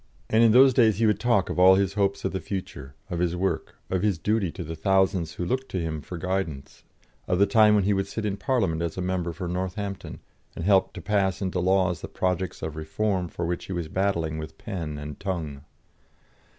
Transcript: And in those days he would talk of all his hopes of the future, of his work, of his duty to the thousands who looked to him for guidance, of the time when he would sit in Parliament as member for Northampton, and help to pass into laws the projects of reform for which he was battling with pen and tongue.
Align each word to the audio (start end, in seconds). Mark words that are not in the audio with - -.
And 0.31 0.43
in 0.43 0.51
those 0.51 0.73
days 0.73 0.97
he 0.97 1.05
would 1.05 1.19
talk 1.19 1.47
of 1.51 1.59
all 1.59 1.75
his 1.75 1.93
hopes 1.93 2.25
of 2.25 2.31
the 2.31 2.39
future, 2.39 2.95
of 3.11 3.19
his 3.19 3.35
work, 3.35 3.75
of 3.87 4.01
his 4.01 4.17
duty 4.17 4.51
to 4.53 4.63
the 4.63 4.75
thousands 4.75 5.33
who 5.33 5.45
looked 5.45 5.69
to 5.69 5.79
him 5.79 6.01
for 6.01 6.17
guidance, 6.17 6.83
of 7.27 7.37
the 7.37 7.45
time 7.45 7.75
when 7.75 7.83
he 7.83 7.93
would 7.93 8.07
sit 8.07 8.25
in 8.25 8.35
Parliament 8.35 8.81
as 8.81 8.97
member 8.97 9.31
for 9.31 9.47
Northampton, 9.47 10.19
and 10.55 10.65
help 10.65 10.91
to 10.93 11.03
pass 11.03 11.39
into 11.39 11.59
laws 11.59 12.01
the 12.01 12.07
projects 12.07 12.63
of 12.63 12.75
reform 12.75 13.27
for 13.27 13.45
which 13.45 13.65
he 13.65 13.73
was 13.73 13.89
battling 13.89 14.39
with 14.39 14.57
pen 14.57 14.97
and 14.97 15.19
tongue. 15.19 15.61